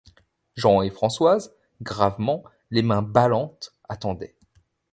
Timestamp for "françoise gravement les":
0.89-2.81